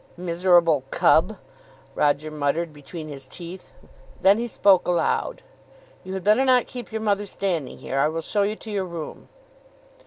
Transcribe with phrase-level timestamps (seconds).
[0.17, 1.37] "Miserable cub!"
[1.93, 3.73] Roger muttered between his teeth.
[4.19, 5.43] Then he spoke aloud,
[6.03, 7.99] "You had better not keep your mother standing here.
[7.99, 9.29] I will show you your room."